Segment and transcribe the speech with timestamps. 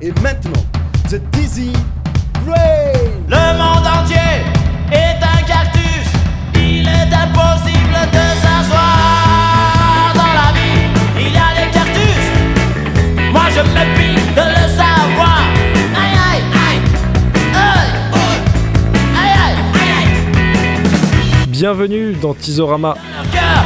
[0.00, 0.64] Et maintenant,
[1.08, 1.72] The Dizzy
[2.44, 3.28] Brain
[21.64, 22.94] Bienvenue dans Tizorama.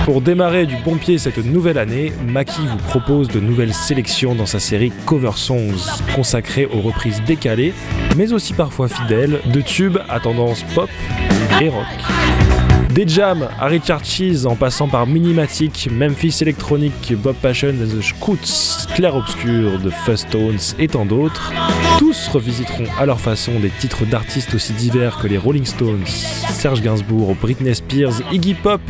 [0.05, 4.47] Pour démarrer du bon pied cette nouvelle année, Maki vous propose de nouvelles sélections dans
[4.47, 7.75] sa série Cover Songs, consacrée aux reprises décalées,
[8.16, 10.89] mais aussi parfois fidèles, de tubes à tendance pop
[11.61, 12.48] et rock.
[12.98, 14.02] Des jams à Richard
[14.45, 20.75] en passant par Minimatic, Memphis Electronic, Bob Passion the Scoots, Clair Obscur, The Fuzz Tones
[20.80, 21.53] et tant d'autres,
[22.01, 26.83] tous revisiteront à leur façon des titres d'artistes aussi divers que les Rolling Stones, Serge
[26.83, 28.80] Gainsbourg, Britney Spears, Iggy Pop,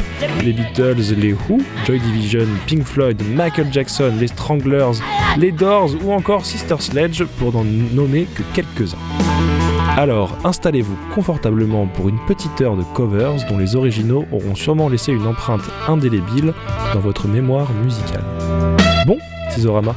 [0.42, 5.02] les Beatles, les Who, Joy Division, Pink Floyd, Michael Jackson, les Stranglers,
[5.36, 9.67] les Doors ou encore Sister Sledge pour n'en nommer que quelques-uns.
[9.96, 15.12] Alors installez-vous confortablement pour une petite heure de covers dont les originaux auront sûrement laissé
[15.12, 16.52] une empreinte indélébile
[16.94, 18.24] dans votre mémoire musicale.
[19.06, 19.18] Bon,
[19.50, 19.94] Tizorama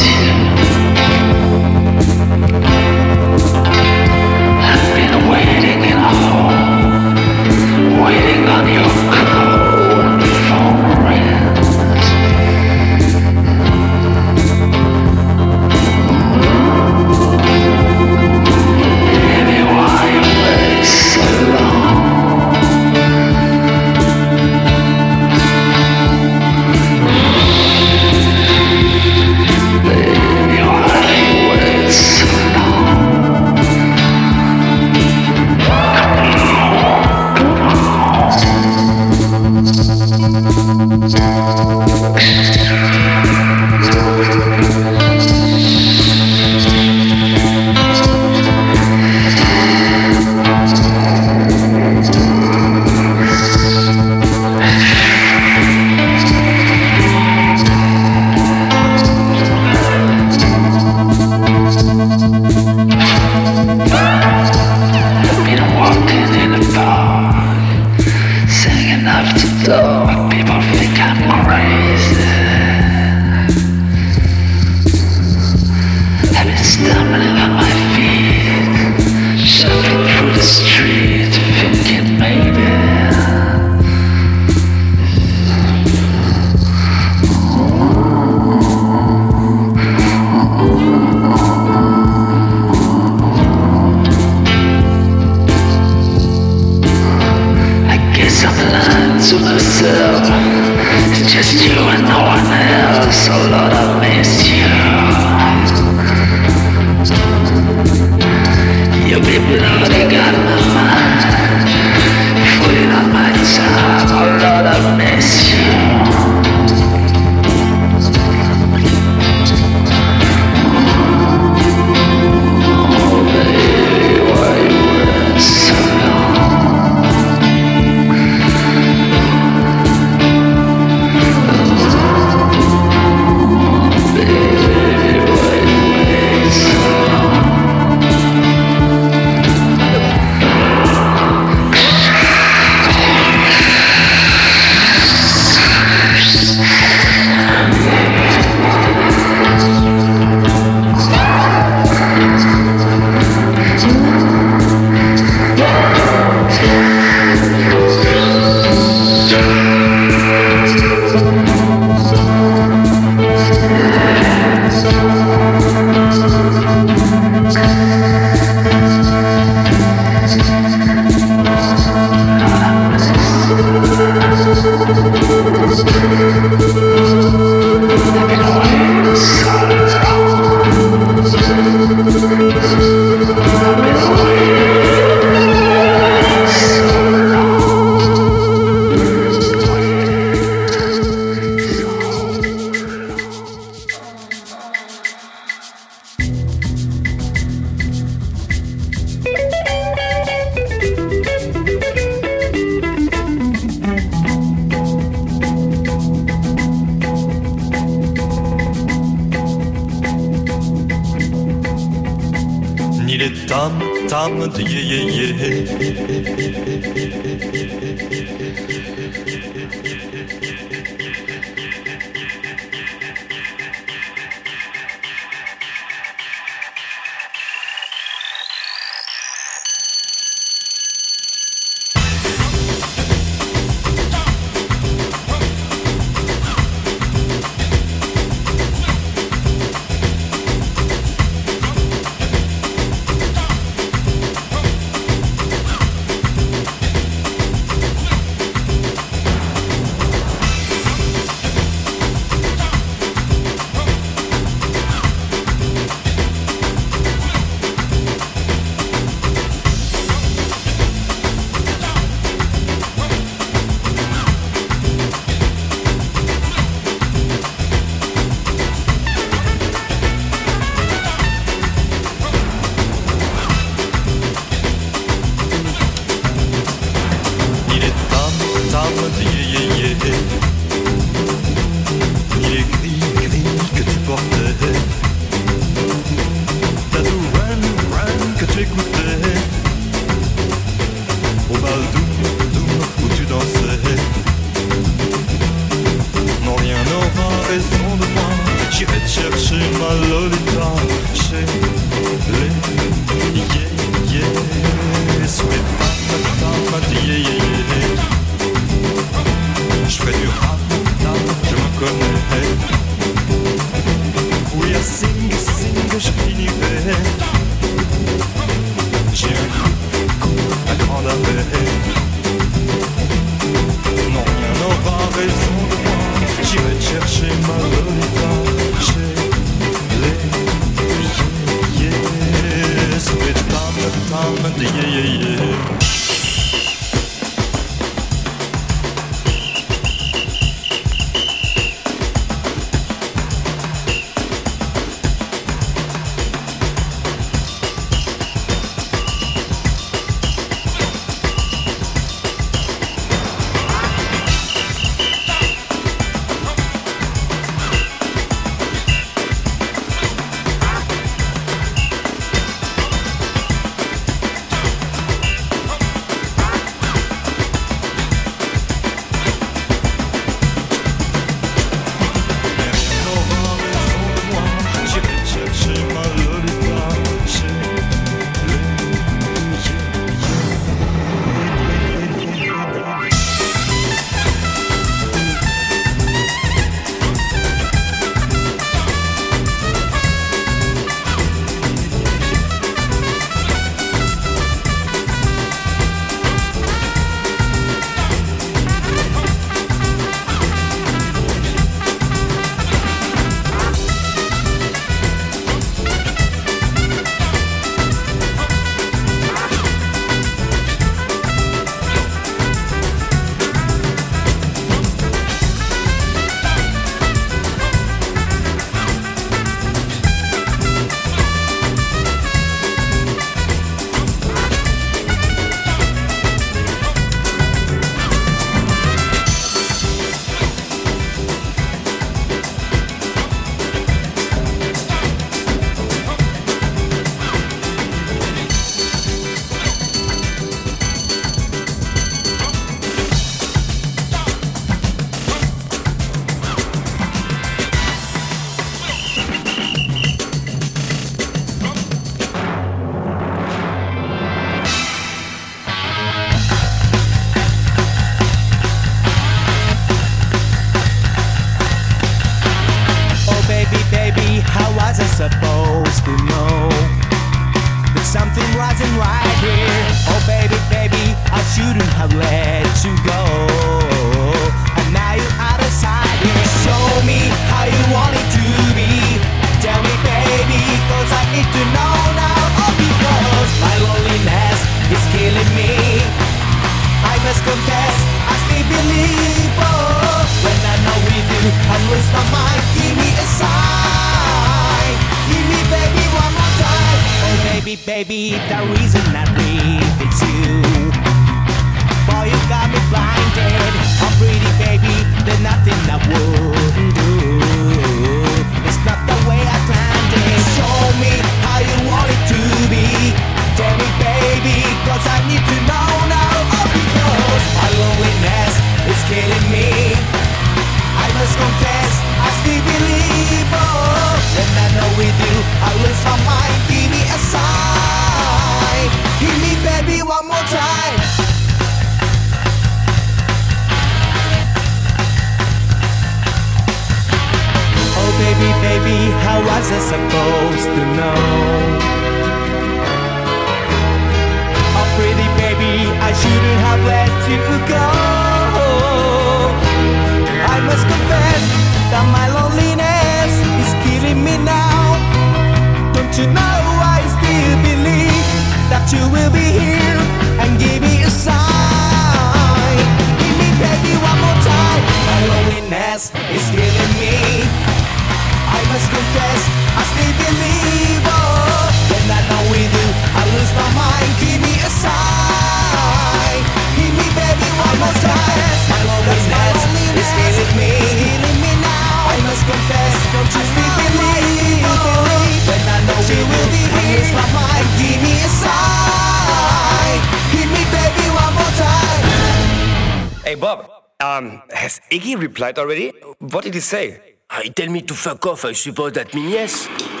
[594.21, 595.89] Um, has Iggy replied already?
[596.19, 597.15] What did he say?
[597.29, 600.00] Ah, he tell me to fuck off, I suppose that means yes.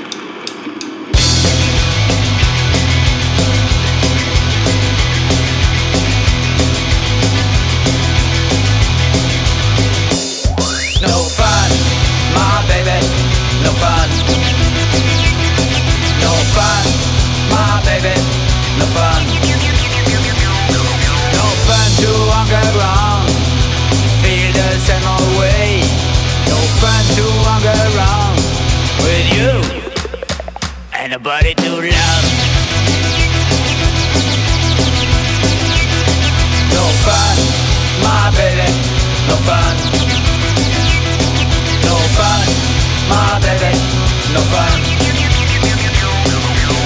[31.11, 32.25] find nobody to love.
[36.71, 37.37] No fun,
[38.03, 38.69] my baby,
[39.27, 39.75] no fun.
[41.83, 42.47] No fun,
[43.09, 43.73] my baby,
[44.33, 44.79] no fun.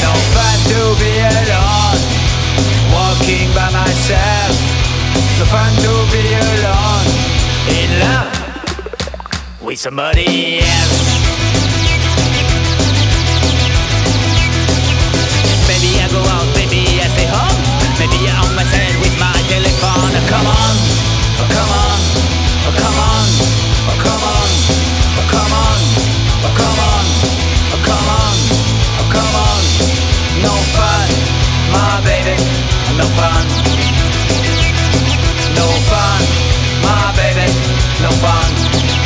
[0.02, 2.00] No fun to be alone,
[2.94, 4.56] walking by myself.
[5.40, 7.08] No fun to be alone,
[7.70, 11.55] in love with somebody else.
[20.28, 20.76] come on,
[21.38, 22.00] come on,
[22.80, 23.28] come on,
[24.04, 24.48] come on,
[25.30, 25.78] come on,
[26.60, 27.06] come on,
[27.84, 28.36] come on,
[29.14, 29.62] come on.
[30.44, 31.08] No fun,
[31.72, 32.36] my baby,
[32.98, 33.46] no fun.
[35.56, 36.22] No fun,
[36.84, 37.48] my baby,
[38.02, 39.05] no fun.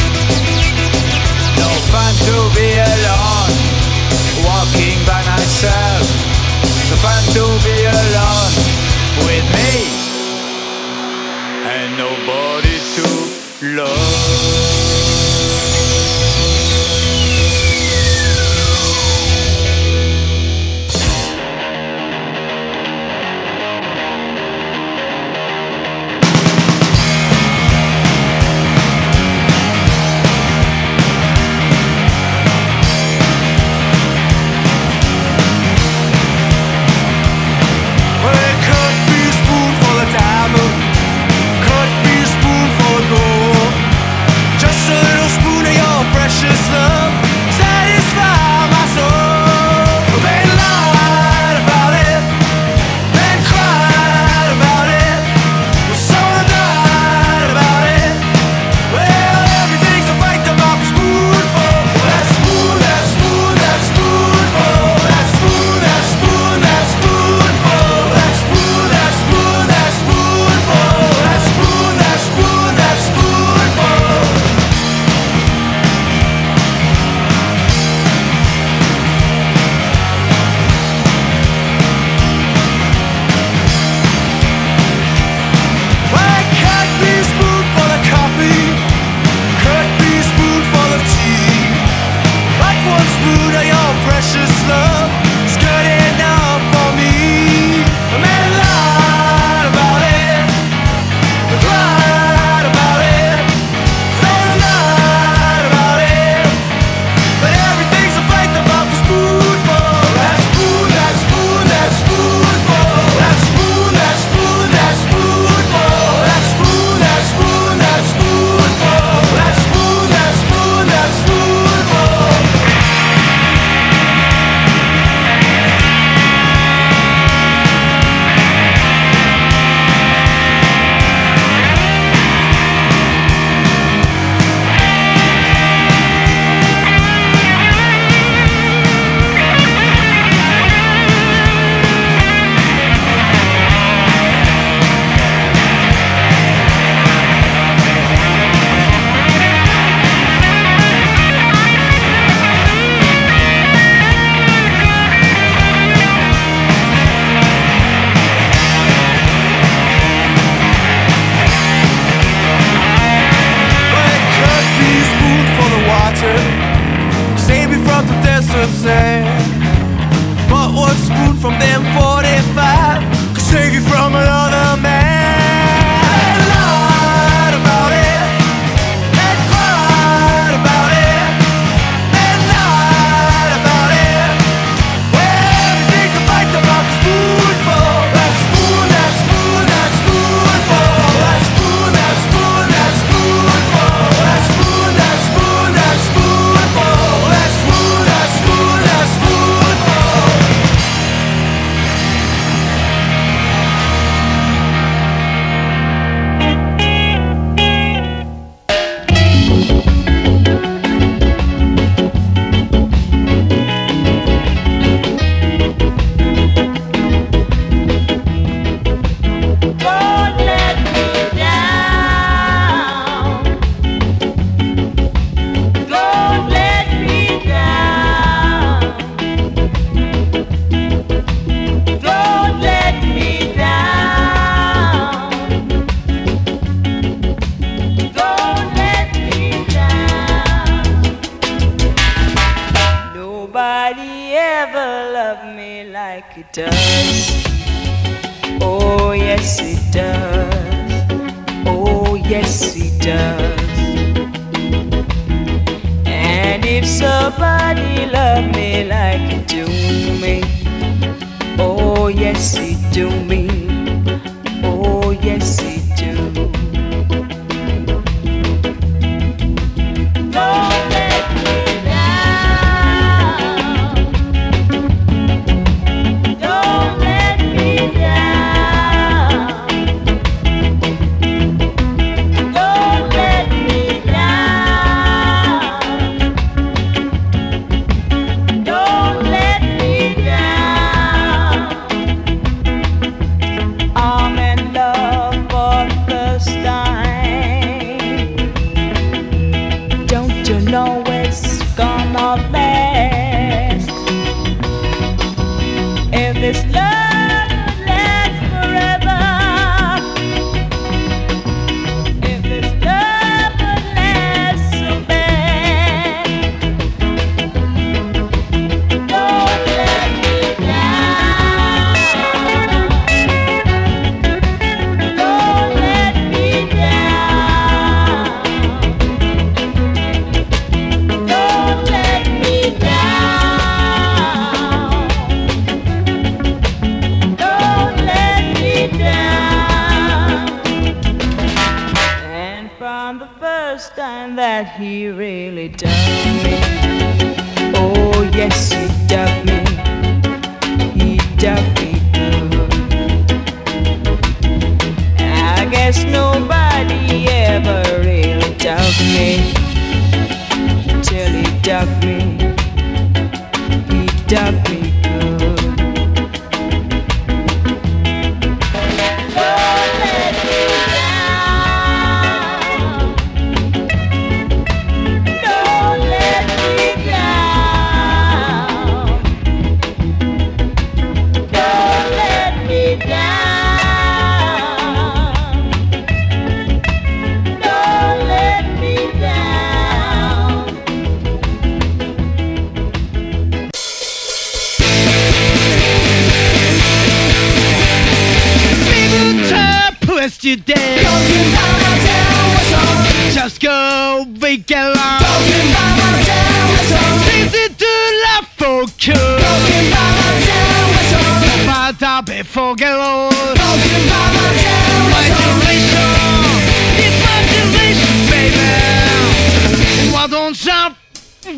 [420.19, 420.95] Why don't you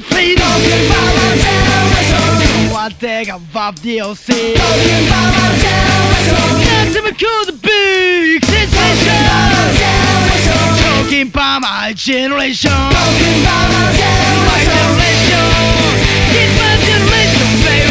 [0.05, 2.69] please Talking my generation.
[2.71, 9.25] Why take a vibe DLC Talking about terrorism That's even cool the big sensation
[10.77, 14.45] Talking about my generation Talking about my generation.
[14.45, 15.41] My generation.
[16.37, 17.90] It's my generation, baby.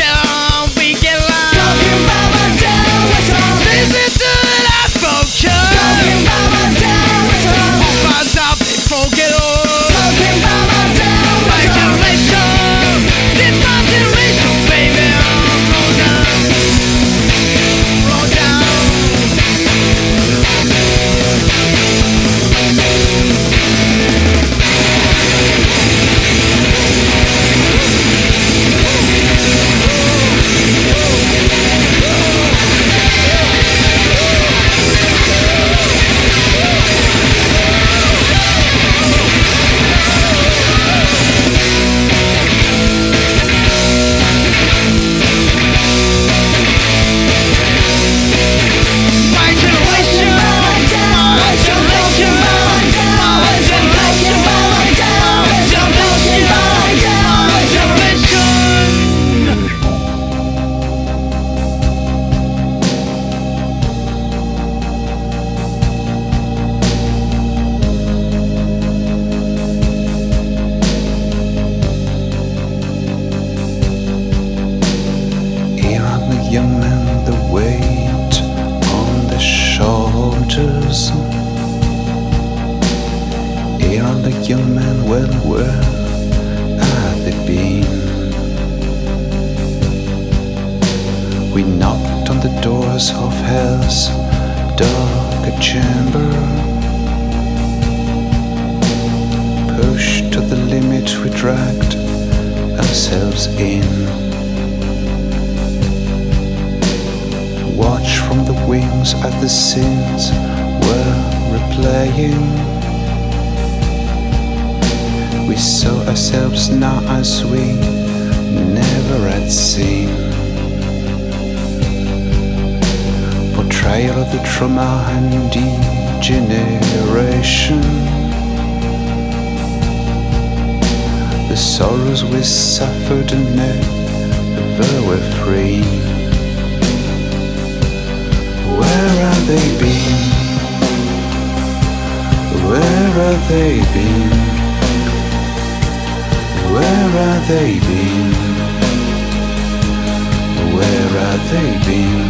[151.41, 152.29] have they been?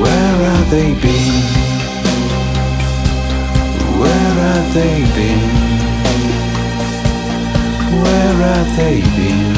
[0.00, 1.42] Where have they been?
[4.00, 5.50] Where have they been?
[8.02, 9.54] Where have they been?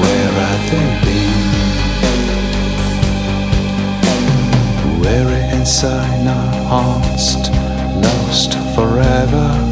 [0.00, 1.40] Where have they been?
[5.00, 7.26] Weary inside our hearts,
[8.04, 9.71] lost forever.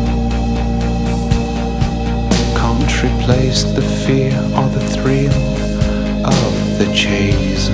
[3.01, 5.33] Can't replace the fear or the thrill
[6.27, 7.71] of the chase.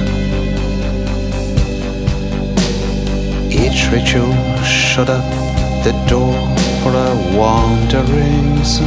[3.51, 5.25] Each ritual shut up
[5.83, 6.33] the door
[6.83, 8.81] for our wanderings.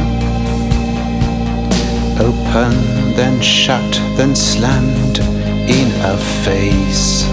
[2.18, 2.72] Open,
[3.16, 7.26] then shut, then slammed in our face.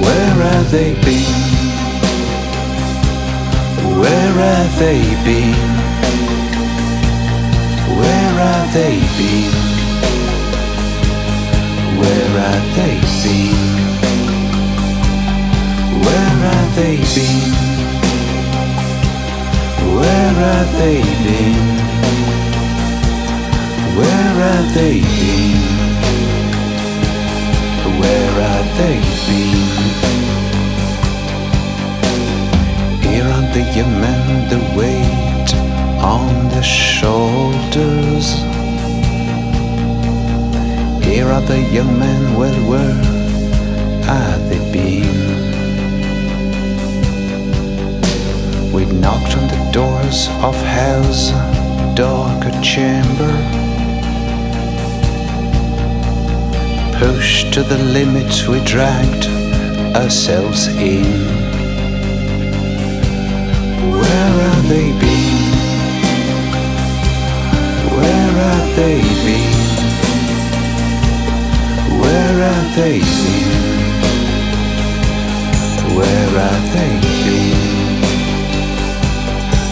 [0.00, 1.60] Where have they been?
[4.00, 5.81] Where have they been?
[8.02, 9.52] Where have they been?
[12.00, 13.60] Where have they been?
[16.04, 17.52] Where have they been?
[19.96, 21.66] Where have they been?
[23.98, 25.60] Where have they been?
[28.00, 29.92] Where have they been?
[33.06, 33.64] Here on the
[34.50, 35.31] the weight
[36.02, 38.42] on the shoulders.
[41.04, 43.22] Here are the young men, well, where
[44.48, 45.52] they been?
[48.72, 51.30] We knocked on the doors of hell's
[51.94, 53.32] darker chamber.
[56.98, 59.26] Pushed to the limit, we dragged
[59.96, 61.04] ourselves in.
[63.92, 65.01] Where have they
[68.76, 69.52] they been?
[72.00, 73.52] Where have they been?
[75.96, 76.92] Where have they
[77.24, 77.60] been?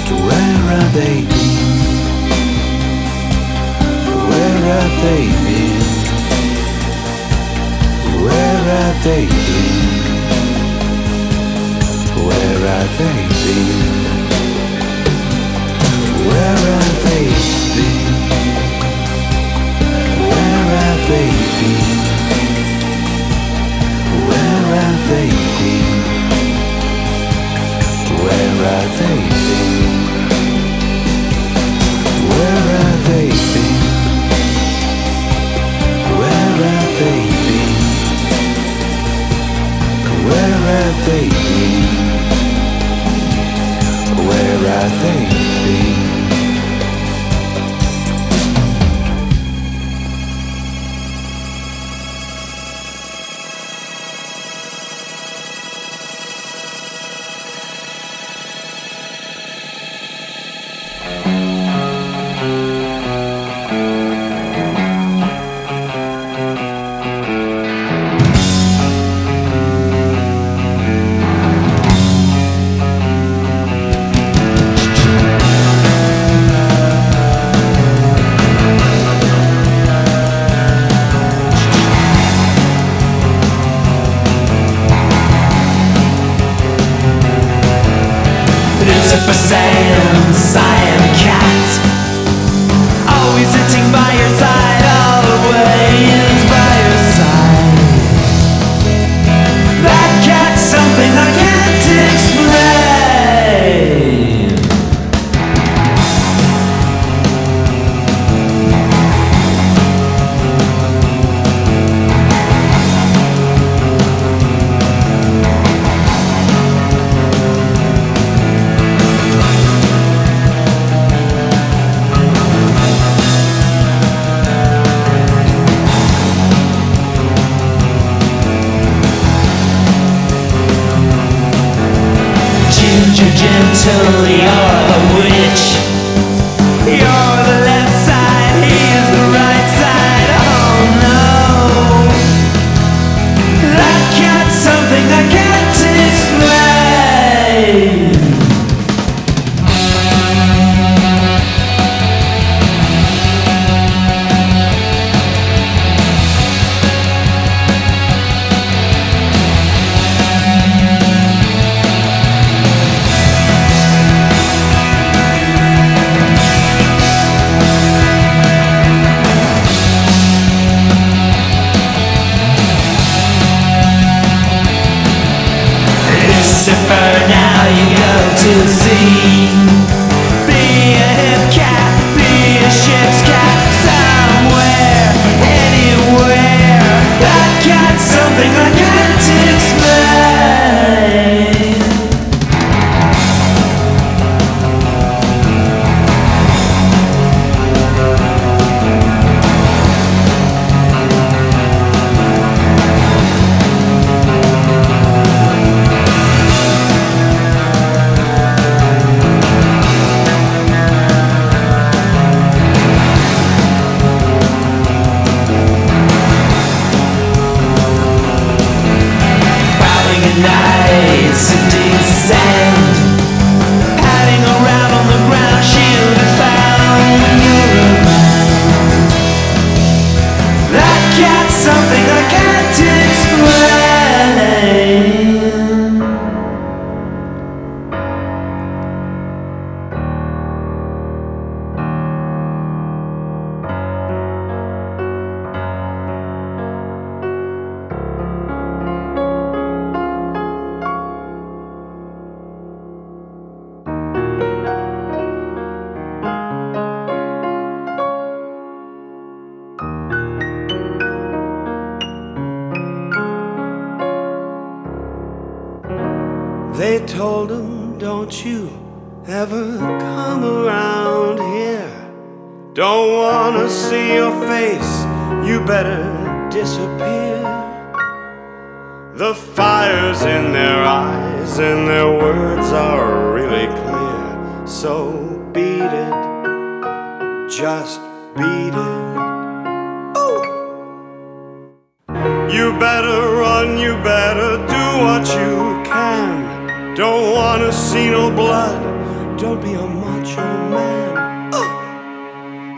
[0.06, 1.60] To where have they been?
[4.28, 5.80] Where have they been?
[8.24, 9.90] Where have they been?
[12.26, 13.80] Where have they been?
[16.28, 17.24] Where have they
[17.76, 18.69] been?
[24.28, 26.00] Where are they been?
[28.24, 29.80] Where are they been?
[32.28, 32.64] Where
[33.08, 33.74] they been?
[36.18, 36.58] Where
[36.98, 37.74] they been?
[40.26, 40.58] Where
[41.06, 41.84] they been?
[44.26, 45.39] Where are they?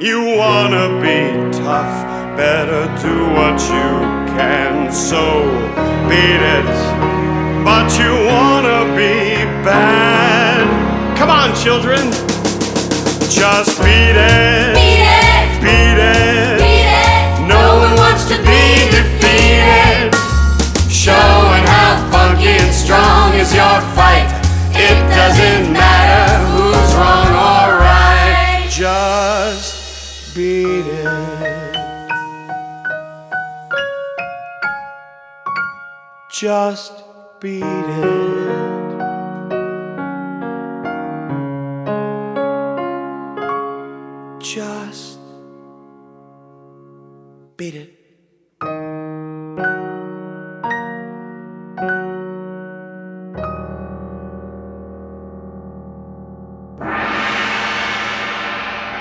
[0.03, 1.30] You wanna be
[1.62, 3.90] tough, better do what you
[4.34, 5.44] can, so
[6.09, 6.66] beat it.
[7.62, 10.66] But you wanna be bad.
[11.16, 12.11] Come on, children,
[13.30, 14.74] just beat it.
[14.74, 15.62] Beat it.
[15.62, 17.46] Beat it.
[17.46, 20.12] No one wants to be defeated.
[20.90, 24.26] Showing how funky and strong is your fight.
[24.74, 25.91] It doesn't matter.
[36.43, 36.93] Just
[37.40, 38.09] beat it.
[44.40, 45.20] Just
[47.57, 47.90] beat it.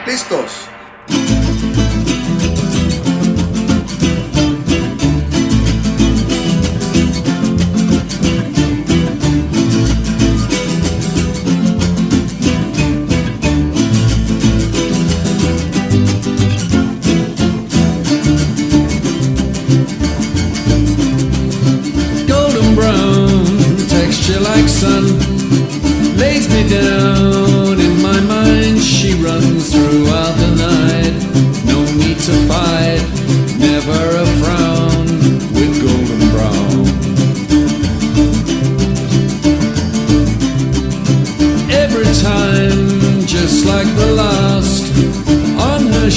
[0.06, 0.71] ¿Listos?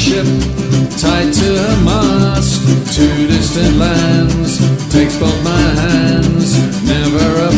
[0.05, 0.27] Ship,
[1.01, 2.61] tied to her mast,
[2.95, 4.59] to distant lands,
[4.93, 6.51] takes both my hands,
[6.85, 7.51] never a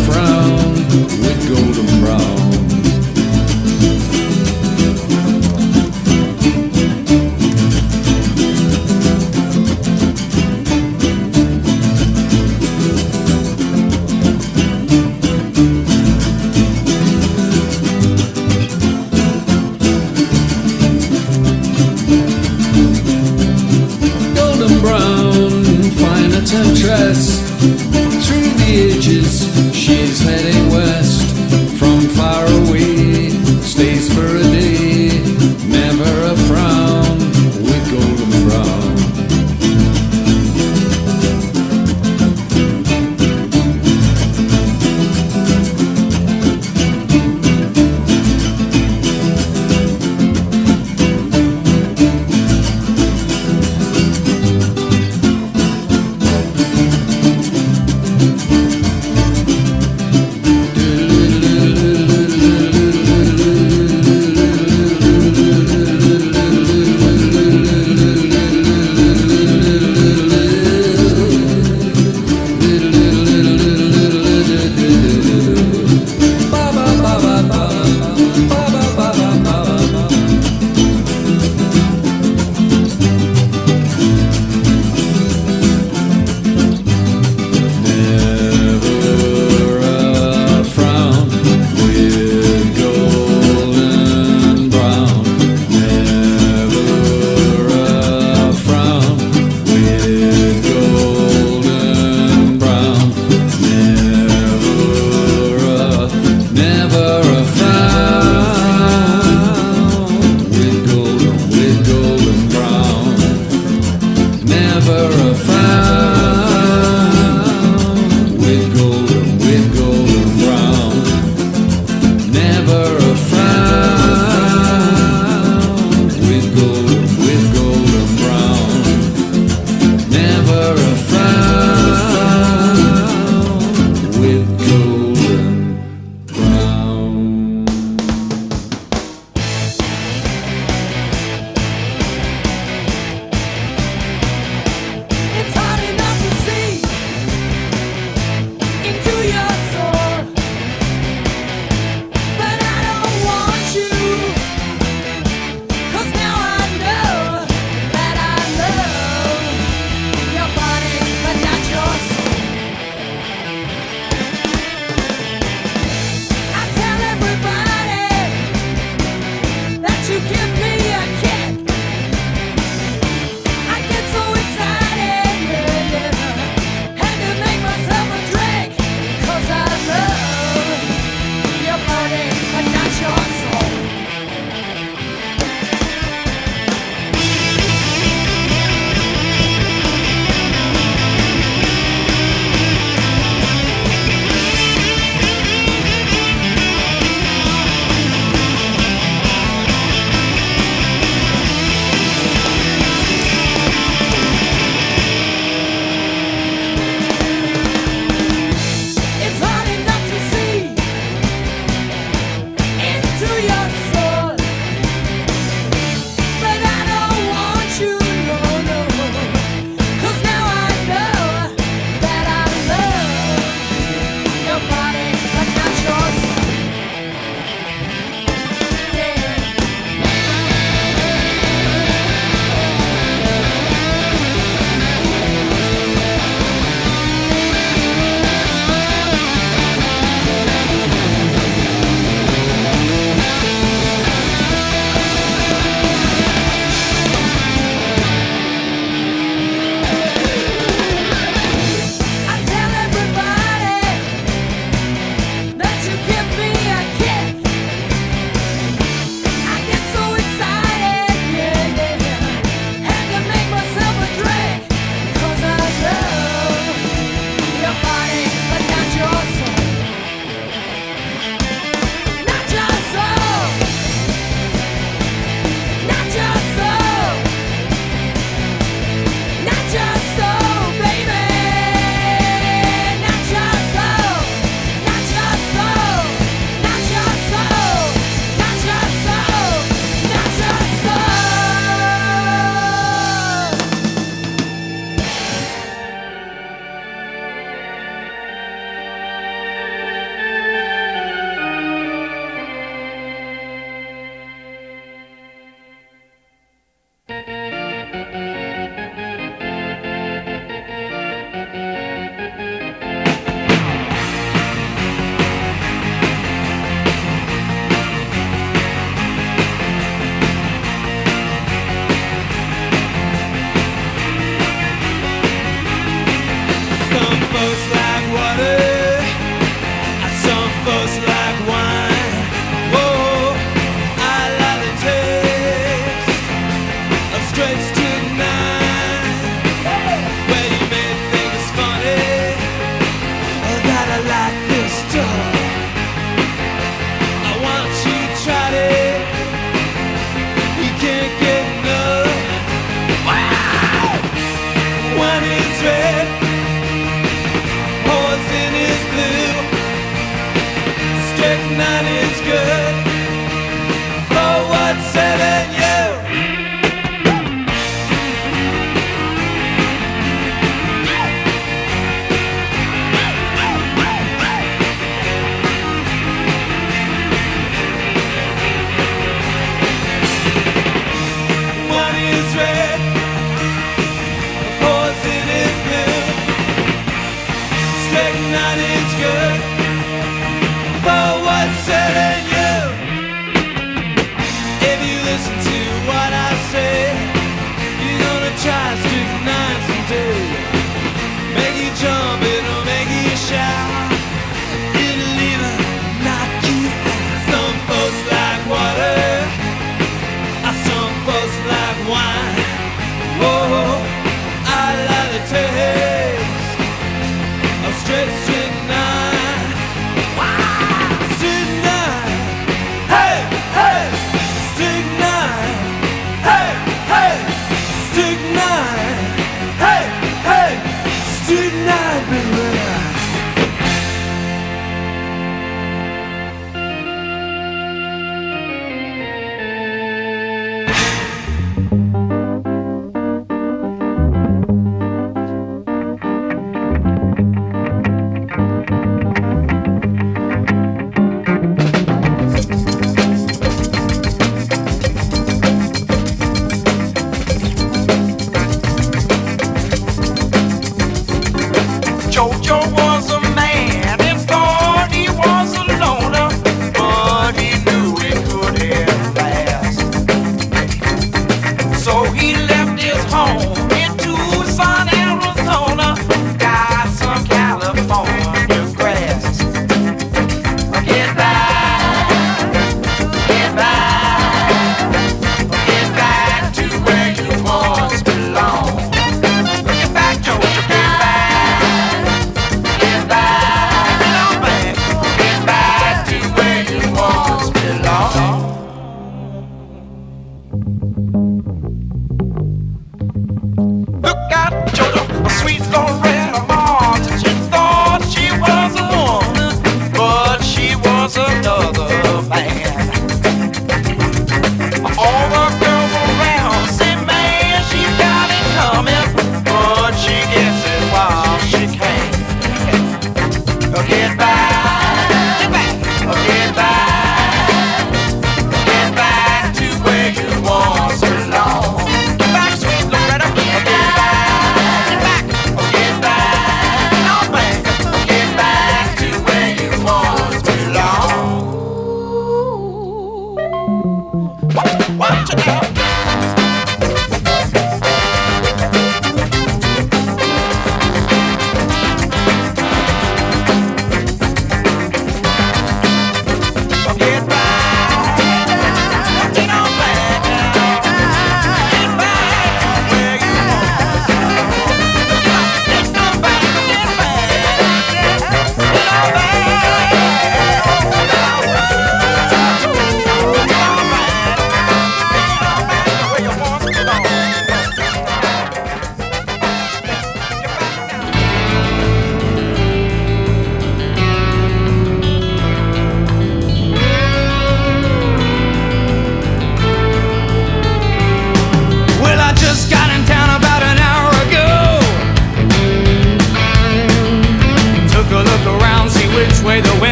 [428.34, 428.95] strychnine.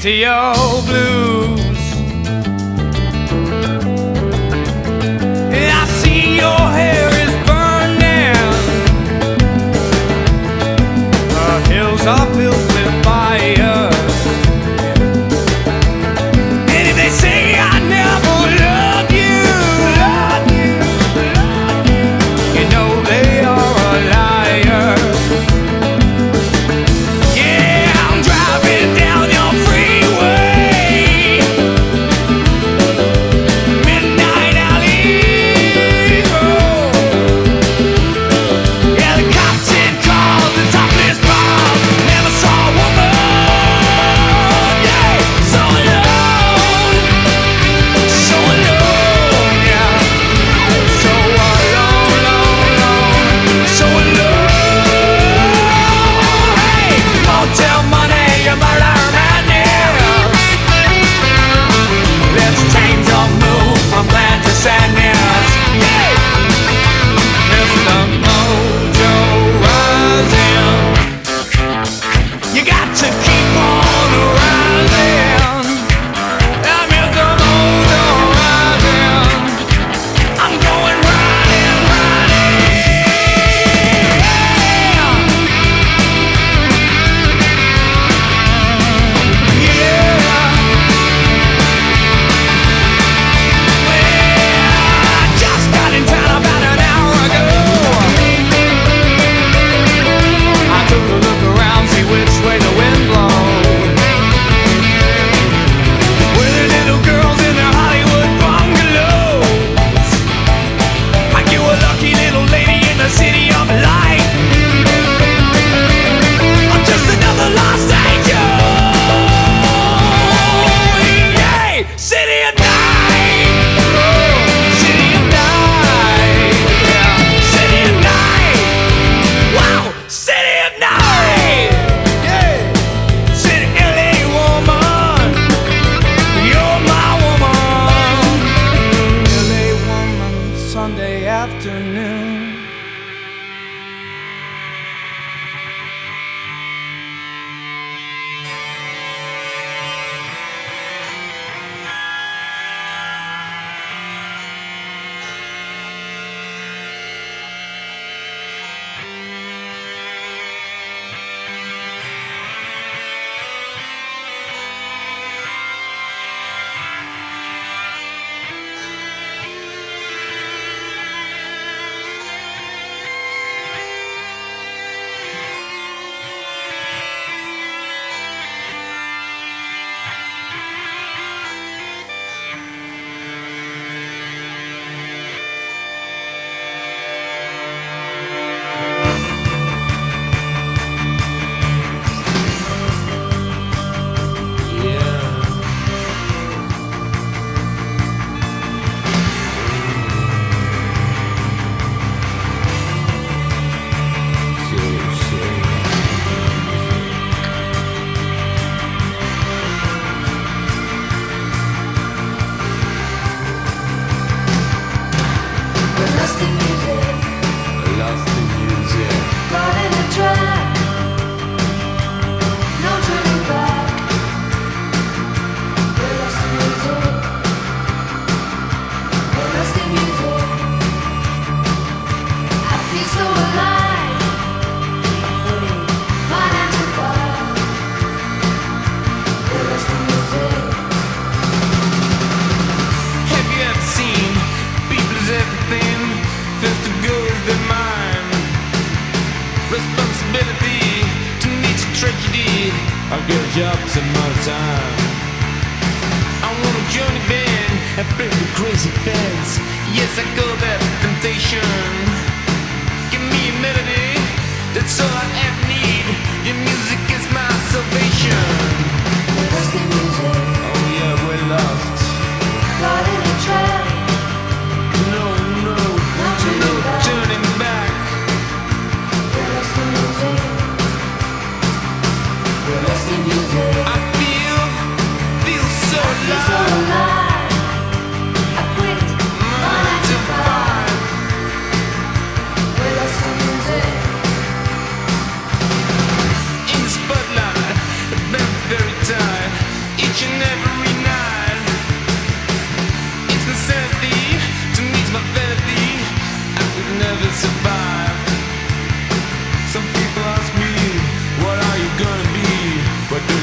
[0.00, 0.59] Into your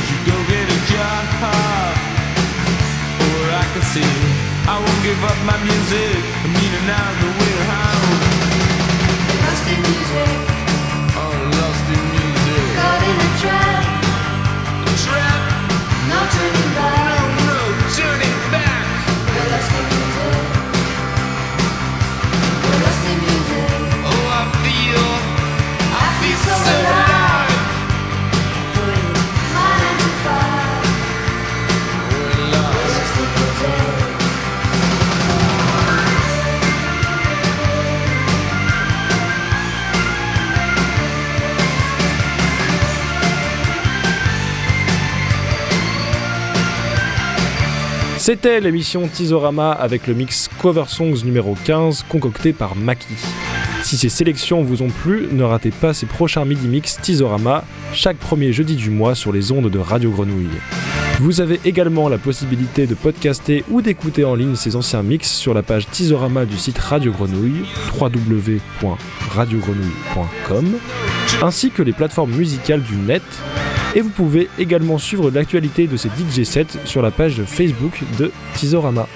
[0.08, 1.26] Why go get a job?
[3.28, 4.14] Or I can see,
[4.64, 6.16] I won't give up my music.
[6.44, 8.16] I mean, and I'm the way home.
[9.44, 10.32] Lost in music.
[11.12, 12.68] Oh, lost in music.
[12.80, 13.87] Caught in a trap.
[48.28, 53.08] C'était l'émission Tizorama avec le mix Cover Songs numéro 15 concocté par Maki.
[53.84, 57.64] Si ces sélections vous ont plu, ne ratez pas ces prochains midi mix Tizorama
[57.94, 60.60] chaque premier jeudi du mois sur les ondes de Radio Grenouille.
[61.22, 65.54] Vous avez également la possibilité de podcaster ou d'écouter en ligne ces anciens mix sur
[65.54, 67.64] la page Tizorama du site Radio Grenouille,
[67.98, 70.66] www.radiogrenouille.com,
[71.44, 73.24] ainsi que les plateformes musicales du net.
[73.98, 78.32] Et vous pouvez également suivre l'actualité de ces DJ sets sur la page Facebook de
[78.54, 79.08] Tizorama.